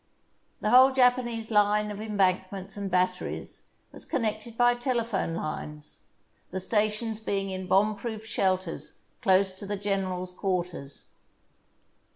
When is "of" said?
1.91-2.01